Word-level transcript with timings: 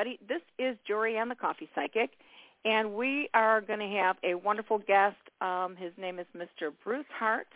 everybody. 0.00 0.18
This 0.28 0.42
is 0.58 0.76
Jorianne 0.88 1.28
the 1.28 1.34
Coffee 1.34 1.68
Psychic, 1.74 2.10
and 2.64 2.94
we 2.94 3.28
are 3.34 3.60
going 3.60 3.80
to 3.80 3.96
have 3.98 4.16
a 4.22 4.34
wonderful 4.34 4.78
guest. 4.78 5.16
Um, 5.40 5.76
his 5.76 5.92
name 5.98 6.18
is 6.18 6.26
Mr. 6.36 6.70
Bruce 6.84 7.04
Hart. 7.18 7.48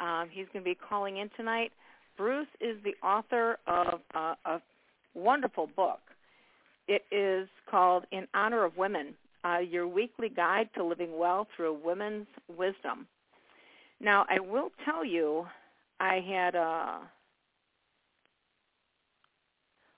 Um, 0.00 0.28
he's 0.30 0.46
going 0.52 0.64
to 0.64 0.70
be 0.70 0.76
calling 0.76 1.16
in 1.16 1.30
tonight. 1.36 1.72
Bruce 2.16 2.48
is 2.60 2.76
the 2.84 2.94
author 3.04 3.58
of 3.66 4.00
uh, 4.14 4.34
a 4.44 4.60
wonderful 5.14 5.68
book. 5.74 6.00
It 6.88 7.02
is 7.10 7.48
called 7.68 8.04
In 8.12 8.26
Honor 8.34 8.64
of 8.64 8.76
Women, 8.76 9.14
uh, 9.44 9.58
Your 9.58 9.88
Weekly 9.88 10.28
Guide 10.28 10.68
to 10.76 10.84
Living 10.84 11.18
Well 11.18 11.48
Through 11.56 11.78
Women's 11.84 12.26
Wisdom. 12.56 13.06
Now, 14.00 14.24
I 14.28 14.40
will 14.40 14.70
tell 14.84 15.04
you, 15.04 15.46
I 16.00 16.20
had 16.28 16.54
uh, 16.54 16.98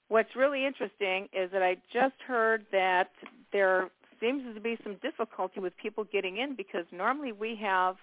what's 0.08 0.34
really 0.36 0.66
interesting 0.66 1.28
is 1.32 1.50
that 1.52 1.62
I 1.62 1.76
just 1.92 2.16
heard 2.26 2.66
that 2.72 3.10
there 3.52 3.90
seems 4.20 4.42
to 4.54 4.60
be 4.60 4.76
some 4.82 4.96
difficulty 5.02 5.60
with 5.60 5.72
people 5.76 6.04
getting 6.12 6.38
in 6.38 6.56
because 6.56 6.84
normally 6.92 7.32
we 7.32 7.56
have 7.62 7.96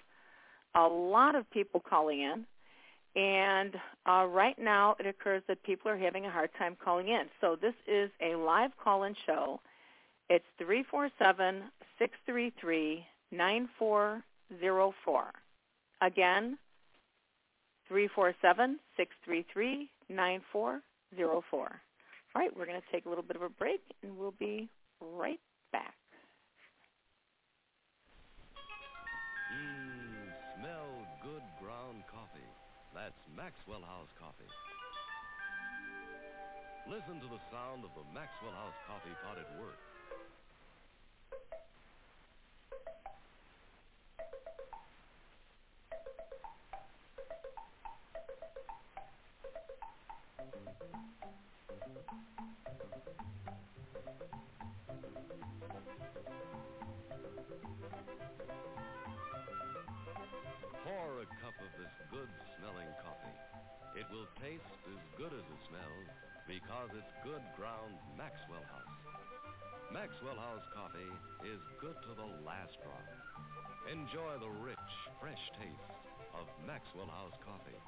a 0.76 0.88
lot 0.88 1.36
of 1.36 1.50
people 1.52 1.84
calling 1.88 2.22
in. 2.22 2.46
And 3.14 3.76
uh, 4.08 4.26
right 4.26 4.58
now 4.58 4.96
it 5.00 5.06
occurs 5.06 5.44
that 5.48 5.62
people 5.64 5.92
are 5.92 5.98
having 5.98 6.26
a 6.26 6.32
hard 6.32 6.50
time 6.58 6.78
calling 6.82 7.10
in. 7.10 7.24
So 7.42 7.58
this 7.60 7.74
is 7.88 8.10
a 8.22 8.36
live 8.36 8.72
call-in 8.82 9.14
show. 9.26 9.60
It's 10.30 10.46
347-633-9404. 10.62 13.04
Again, 16.02 16.58
347-633-9404. 17.92 20.80
All 22.34 22.42
right, 22.42 22.52
we're 22.56 22.66
going 22.66 22.80
to 22.80 22.92
take 22.92 23.06
a 23.06 23.10
little 23.10 23.28
bit 23.28 23.36
of 23.36 23.42
a 23.42 23.50
break, 23.50 23.82
and 24.04 24.16
we'll 24.16 24.36
be 24.40 24.70
right 25.02 25.40
back. 25.74 26.00
Mmm, 29.52 30.32
smell 30.56 30.88
good 31.24 31.44
ground 31.60 32.08
coffee. 32.08 32.48
That's 32.96 33.20
Maxwell 33.36 33.84
House 33.84 34.08
coffee. 34.16 34.48
Listen 36.88 37.20
to 37.20 37.28
the 37.28 37.42
sound 37.52 37.84
of 37.84 37.92
the 38.00 38.08
Maxwell 38.16 38.56
House 38.56 38.80
coffee 38.88 39.16
pot 39.28 39.36
at 39.36 39.48
work. 39.60 39.76
Pour 60.84 61.24
a 61.24 61.28
cup 61.40 61.56
of 61.64 61.72
this 61.80 61.96
good 62.12 62.28
smelling 62.60 62.92
coffee. 63.00 63.38
It 63.96 64.04
will 64.12 64.28
taste 64.44 64.68
as 64.92 65.00
good 65.16 65.32
as 65.32 65.46
it 65.48 65.62
smells 65.72 66.10
because 66.48 66.92
it's 66.92 67.14
good 67.24 67.44
ground 67.56 67.96
Maxwell 68.18 68.64
House. 68.68 69.00
Maxwell 69.94 70.36
House 70.36 70.68
coffee 70.76 71.12
is 71.48 71.60
good 71.80 71.96
to 72.04 72.12
the 72.16 72.30
last 72.44 72.76
drop. 72.84 73.08
Enjoy 73.88 74.40
the 74.44 74.52
rich, 74.60 74.92
fresh 75.20 75.44
taste 75.56 75.92
of 76.36 76.48
Maxwell 76.68 77.08
House 77.08 77.36
coffee. 77.44 77.80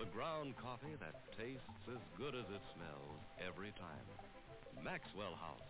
The 0.00 0.06
ground 0.06 0.54
coffee 0.56 0.96
that 0.98 1.14
tastes 1.36 1.60
as 1.86 2.00
good 2.16 2.34
as 2.34 2.46
it 2.54 2.62
smells 2.74 3.20
every 3.46 3.70
time. 3.72 4.82
Maxwell 4.82 5.34
House. 5.38 5.60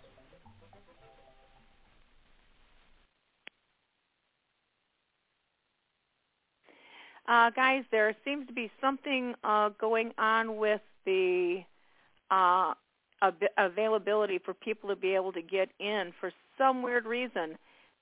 Uh, 7.27 7.50
guys, 7.50 7.82
there 7.91 8.15
seems 8.25 8.47
to 8.47 8.53
be 8.53 8.71
something 8.81 9.35
uh, 9.43 9.71
going 9.81 10.12
on 10.17 10.59
with 10.59 10.81
the 11.05 11.62
uh, 12.31 12.75
availability 13.59 14.38
for 14.38 14.55
people 14.55 14.88
to 14.91 14.97
be 14.97 15.17
able 15.17 15.33
to 15.33 15.43
get 15.43 15.71
in 15.81 16.12
for 16.21 16.33
some 16.56 16.83
weird 16.83 17.05
reason. 17.05 17.59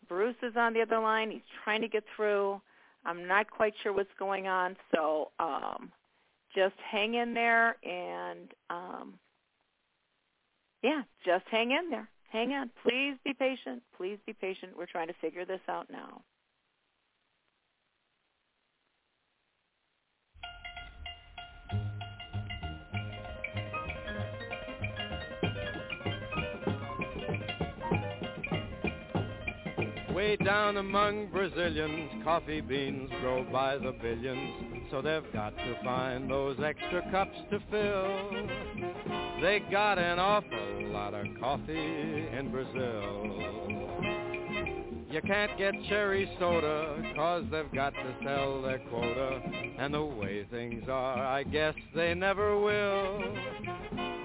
Bruce 0.07 0.37
is 0.43 0.53
on 0.59 0.75
the 0.75 0.83
other 0.83 0.99
line. 0.99 1.31
He's 1.31 1.41
trying 1.65 1.81
to 1.81 1.89
get 1.89 2.05
through. 2.15 2.61
I'm 3.07 3.27
not 3.27 3.51
quite 3.51 3.73
sure 3.83 3.95
what's 3.95 4.13
going 4.19 4.47
on, 4.47 4.77
so 4.95 5.31
um, 5.41 5.91
just 6.59 6.75
hang 6.91 7.15
in 7.15 7.35
there 7.35 7.77
and 7.85 8.53
um, 8.69 9.15
yeah, 10.83 11.03
just 11.25 11.45
hang 11.51 11.71
in 11.71 11.91
there. 11.91 12.09
Hang 12.33 12.53
on. 12.53 12.71
Please 12.83 13.17
be 13.25 13.33
patient. 13.33 13.83
Please 13.97 14.19
be 14.27 14.33
patient. 14.33 14.73
We're 14.77 14.87
trying 14.87 15.09
to 15.09 15.15
figure 15.21 15.45
this 15.45 15.61
out 15.69 15.87
now. 15.91 16.23
Way 30.19 30.35
down 30.35 30.79
among 30.79 31.27
Brazilians, 31.27 32.11
coffee 32.25 32.61
beans 32.61 33.09
grow 33.21 33.47
by 33.53 33.79
the 33.79 33.93
billions, 34.03 34.89
so 34.91 35.01
they've 35.01 35.33
got 35.33 35.57
to 35.57 35.77
find 35.85 36.29
those 36.29 36.59
extra 36.59 37.09
cups 37.13 37.37
to 37.53 37.61
fill. 37.71 38.31
They 39.41 39.61
got 39.71 39.97
an 39.97 40.19
awful 40.19 40.91
lot 40.91 41.15
of 41.15 41.25
coffee 41.39 41.73
in 41.73 42.51
Brazil. 42.51 43.29
You 45.09 45.23
can't 45.23 45.57
get 45.57 45.75
cherry 45.89 46.29
soda, 46.41 47.01
cause 47.15 47.45
they've 47.53 47.73
got 47.73 47.91
to 47.91 48.15
sell 48.25 48.61
their 48.61 48.81
quota. 48.91 49.41
And 49.79 49.95
the 49.95 50.05
way 50.05 50.45
things 50.51 50.83
are, 50.89 51.25
I 51.25 51.45
guess 51.45 51.75
they 51.95 52.13
never 52.15 52.59
will. 52.59 53.21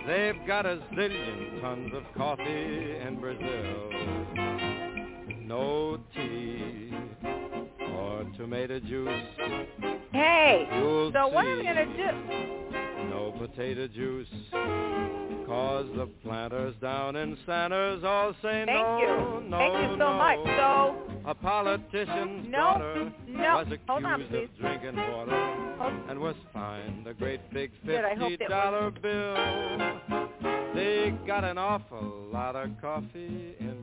They've 0.08 0.48
got 0.48 0.66
a 0.66 0.82
zillion 0.96 1.62
tons 1.62 1.92
of 1.94 2.04
coffee 2.18 2.98
in 2.98 3.20
Brazil 3.22 4.73
no 5.46 5.98
tea 6.16 6.92
or 7.94 8.26
tomato 8.38 8.80
juice. 8.80 9.10
Hey, 10.12 10.68
You'll 10.74 11.12
so 11.12 11.28
what 11.28 11.46
am 11.46 11.60
I 11.60 11.64
going 11.74 11.76
to 11.76 11.86
do? 11.98 13.10
No 13.10 13.34
potato 13.38 13.88
juice. 13.88 14.28
Cause 15.46 15.86
the 15.96 16.08
planters 16.24 16.74
down 16.82 17.16
in 17.18 17.38
Santos 17.46 18.04
all 18.04 18.34
say 18.42 18.64
Thank 18.66 18.70
no, 18.70 19.00
you. 19.42 19.50
no, 19.50 19.58
Thank 19.58 19.74
you 19.74 19.90
so 19.92 19.98
no. 19.98 20.14
much. 20.14 20.38
So, 20.46 21.30
A 21.30 21.36
politician's 21.36 22.48
No, 22.50 22.58
daughter 22.58 23.14
no. 23.28 23.56
was 23.58 23.66
accused 23.68 23.82
Hold 23.90 24.06
on, 24.06 24.28
please. 24.30 24.50
of 24.54 24.60
drinking 24.60 24.96
water 24.96 25.76
hold, 25.78 25.94
and 26.10 26.20
was 26.20 26.36
fined 26.54 27.06
a 27.08 27.14
great 27.14 27.42
big 27.54 27.72
Good, 27.86 28.04
I 28.06 28.16
hope 28.16 28.30
fifty 28.32 28.46
that 28.48 29.02
bill. 29.02 29.36
They 30.74 31.14
got 31.28 31.44
an 31.44 31.58
awful 31.58 32.28
lot 32.32 32.56
of 32.56 32.70
coffee 32.82 33.56
in 33.60 33.83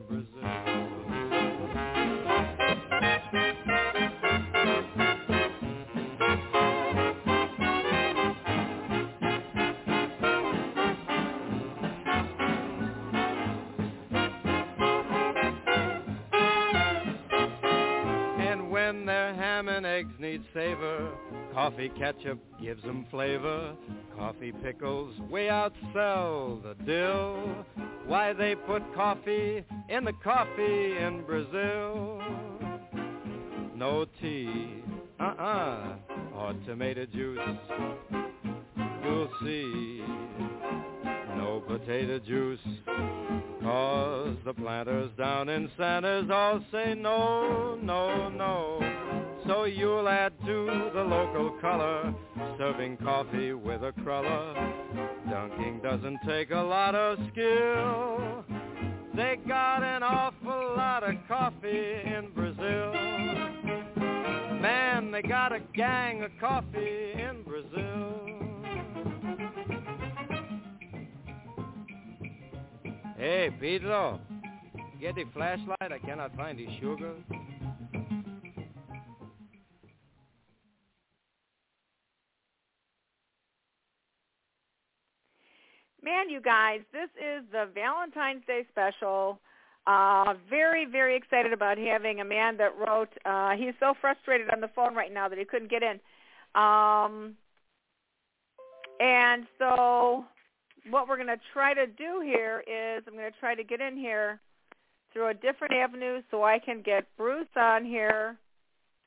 And 18.91 19.07
their 19.07 19.33
ham 19.33 19.69
and 19.69 19.85
eggs 19.85 20.11
need 20.19 20.43
savor, 20.53 21.13
coffee 21.53 21.87
ketchup 21.97 22.39
gives 22.61 22.83
'em 22.83 23.05
flavor. 23.09 23.73
Coffee 24.17 24.51
pickles 24.51 25.17
way 25.29 25.47
outsell 25.47 26.61
the 26.61 26.75
dill. 26.83 27.65
Why 28.05 28.33
they 28.33 28.53
put 28.53 28.83
coffee 28.93 29.63
in 29.87 30.03
the 30.03 30.11
coffee 30.21 30.97
in 30.97 31.21
Brazil? 31.25 32.21
No 33.73 34.05
tea, 34.19 34.83
uh-uh, 35.21 35.95
or 36.35 36.53
tomato 36.65 37.05
juice. 37.05 37.39
You'll 39.05 39.31
see. 39.41 40.03
No 41.51 41.59
potato 41.59 42.17
juice. 42.17 42.59
Cause 43.61 44.37
the 44.45 44.53
planters 44.53 45.11
down 45.17 45.49
in 45.49 45.69
Santos 45.77 46.29
all 46.31 46.63
say 46.71 46.93
no, 46.93 47.75
no, 47.75 48.29
no. 48.29 48.79
So 49.45 49.65
you'll 49.65 50.07
add 50.07 50.31
to 50.45 50.91
the 50.93 51.03
local 51.03 51.49
color, 51.59 52.15
serving 52.57 52.95
coffee 53.03 53.51
with 53.51 53.83
a 53.83 53.91
cruller. 54.01 54.53
Dunking 55.29 55.81
doesn't 55.83 56.19
take 56.25 56.51
a 56.51 56.55
lot 56.55 56.95
of 56.95 57.17
skill. 57.33 58.45
They 59.13 59.37
got 59.45 59.83
an 59.83 60.03
awful 60.03 60.73
lot 60.77 61.03
of 61.03 61.15
coffee 61.27 61.67
in 61.67 62.29
Brazil. 62.33 62.93
Man, 64.61 65.11
they 65.11 65.21
got 65.21 65.51
a 65.51 65.59
gang 65.75 66.23
of 66.23 66.31
coffee 66.39 67.11
in 67.11 67.43
Brazil. 67.43 68.40
Hey, 73.21 73.51
Pedro, 73.59 74.19
get 74.99 75.13
the 75.13 75.25
flashlight. 75.31 75.91
I 75.91 75.99
cannot 75.99 76.35
find 76.35 76.57
the 76.57 76.65
sugar. 76.79 77.13
man, 86.03 86.31
you 86.31 86.41
guys, 86.41 86.79
this 86.91 87.09
is 87.15 87.43
the 87.51 87.69
Valentine's 87.75 88.41
Day 88.47 88.65
special. 88.71 89.39
Uh, 89.85 90.33
very, 90.49 90.85
very 90.85 91.15
excited 91.15 91.53
about 91.53 91.77
having 91.77 92.21
a 92.21 92.25
man 92.25 92.57
that 92.57 92.71
wrote. 92.75 93.09
Uh, 93.23 93.51
he's 93.51 93.75
so 93.79 93.93
frustrated 94.01 94.49
on 94.49 94.61
the 94.61 94.69
phone 94.75 94.95
right 94.95 95.13
now 95.13 95.29
that 95.29 95.37
he 95.37 95.45
couldn't 95.45 95.69
get 95.69 95.83
in. 95.83 95.99
Um, 96.59 97.35
and 98.99 99.45
so 99.59 100.25
what 100.89 101.07
we're 101.07 101.15
going 101.15 101.27
to 101.27 101.39
try 101.53 101.73
to 101.73 101.85
do 101.85 102.21
here 102.23 102.63
is 102.67 103.03
I'm 103.07 103.13
going 103.13 103.31
to 103.31 103.39
try 103.39 103.55
to 103.55 103.63
get 103.63 103.81
in 103.81 103.95
here 103.95 104.39
through 105.13 105.29
a 105.29 105.33
different 105.33 105.73
avenue 105.73 106.21
so 106.31 106.43
I 106.43 106.59
can 106.59 106.81
get 106.81 107.05
Bruce 107.17 107.45
on 107.55 107.85
here. 107.85 108.37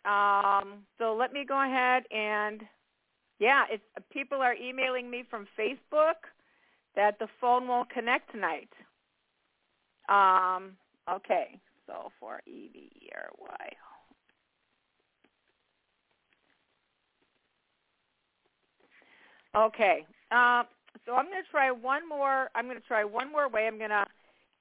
Um, 0.04 0.85
so 0.99 1.16
let 1.19 1.33
me 1.33 1.45
go 1.47 1.62
ahead 1.62 2.04
and, 2.11 2.62
yeah, 3.38 3.64
it's, 3.71 3.83
people 4.12 4.38
are 4.38 4.54
emailing 4.54 5.11
me 5.11 5.25
from 5.28 5.47
Facebook 5.59 6.28
that 6.95 7.19
the 7.19 7.26
phone 7.40 7.66
won't 7.66 7.90
connect 7.90 8.31
tonight. 8.31 8.69
Um, 10.09 10.73
okay, 11.11 11.59
so 11.87 12.12
for 12.21 12.40
E 12.47 12.69
V 12.73 12.90
E 12.95 13.09
R 13.14 13.31
Y. 13.40 13.71
Okay, 19.57 20.07
uh, 20.31 20.64
so 21.07 21.15
I'm 21.15 21.27
going 21.27 21.43
to 21.43 21.51
try 21.51 21.71
one 21.71 22.09
more. 22.09 22.51
I'm 22.55 22.67
going 22.67 22.81
to 22.81 22.87
try 22.87 23.05
one 23.05 23.31
more 23.31 23.49
way. 23.49 23.67
I'm 23.67 23.79
going 23.79 23.91
to 23.91 24.05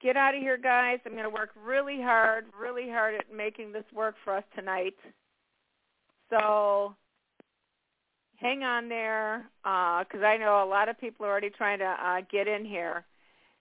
get 0.02 0.16
out 0.16 0.34
of 0.34 0.40
here, 0.40 0.58
guys. 0.58 0.98
I'm 1.06 1.12
going 1.12 1.24
to 1.24 1.30
work 1.30 1.50
really 1.64 2.00
hard, 2.00 2.46
really 2.58 2.88
hard 2.88 3.14
at 3.14 3.34
making 3.34 3.72
this 3.72 3.84
work 3.94 4.14
for 4.24 4.36
us 4.36 4.44
tonight. 4.56 4.94
So 6.30 6.94
hang 8.36 8.62
on 8.62 8.88
there 8.88 9.46
because 9.62 10.22
I 10.24 10.36
know 10.36 10.62
a 10.62 10.68
lot 10.68 10.88
of 10.88 11.00
people 11.00 11.24
are 11.26 11.30
already 11.30 11.50
trying 11.50 11.78
to 11.78 11.84
uh, 11.84 12.20
get 12.30 12.48
in 12.48 12.64
here. 12.64 13.04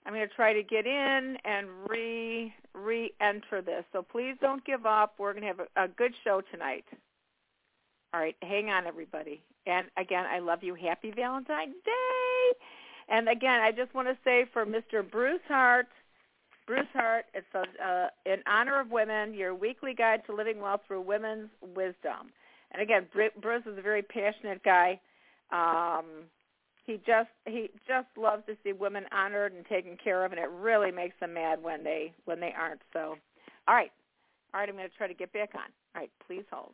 I'm 0.05 0.13
going 0.13 0.27
to 0.27 0.35
try 0.35 0.53
to 0.53 0.63
get 0.63 0.85
in 0.85 1.37
and 1.45 1.67
re 1.87 2.53
re-enter 2.73 3.61
this. 3.61 3.85
So 3.93 4.01
please 4.01 4.35
don't 4.41 4.65
give 4.65 4.85
up. 4.85 5.13
We're 5.17 5.33
going 5.33 5.43
to 5.43 5.47
have 5.47 5.59
a, 5.59 5.83
a 5.83 5.87
good 5.87 6.11
show 6.23 6.41
tonight. 6.51 6.85
All 8.13 8.19
right, 8.19 8.35
hang 8.41 8.69
on, 8.69 8.85
everybody. 8.85 9.41
And 9.65 9.87
again, 9.97 10.25
I 10.25 10.39
love 10.39 10.59
you. 10.61 10.75
Happy 10.75 11.11
Valentine's 11.15 11.75
Day. 11.85 12.65
And 13.09 13.29
again, 13.29 13.59
I 13.61 13.71
just 13.71 13.93
want 13.93 14.07
to 14.07 14.17
say 14.23 14.45
for 14.51 14.65
Mr. 14.65 15.09
Bruce 15.09 15.41
Hart, 15.47 15.87
Bruce 16.65 16.87
Hart, 16.93 17.25
it's 17.33 17.47
a, 17.53 17.59
uh, 17.85 18.07
in 18.25 18.37
honor 18.47 18.79
of 18.79 18.89
women, 18.89 19.33
your 19.33 19.53
weekly 19.53 19.93
guide 19.93 20.21
to 20.27 20.35
living 20.35 20.61
well 20.61 20.79
through 20.87 21.01
women's 21.01 21.49
wisdom. 21.75 22.31
And 22.71 22.81
again, 22.81 23.07
Bruce 23.13 23.63
is 23.65 23.77
a 23.77 23.81
very 23.81 24.01
passionate 24.01 24.63
guy. 24.63 24.99
Um, 25.51 26.05
he 26.85 26.97
just 27.05 27.29
he 27.45 27.69
just 27.87 28.07
loves 28.17 28.45
to 28.47 28.57
see 28.63 28.73
women 28.73 29.05
honored 29.11 29.53
and 29.53 29.65
taken 29.65 29.97
care 30.01 30.25
of, 30.25 30.31
and 30.31 30.39
it 30.39 30.49
really 30.49 30.91
makes 30.91 31.15
them 31.19 31.33
mad 31.33 31.61
when 31.61 31.83
they 31.83 32.13
when 32.25 32.39
they 32.39 32.53
aren't. 32.57 32.81
So, 32.91 33.15
all 33.67 33.75
right, 33.75 33.91
all 34.53 34.59
right, 34.59 34.69
I'm 34.69 34.75
going 34.75 34.89
to 34.89 34.95
try 34.97 35.07
to 35.07 35.13
get 35.13 35.31
back 35.31 35.51
on. 35.55 35.69
All 35.95 36.01
right, 36.01 36.11
please 36.27 36.43
hold. 36.51 36.73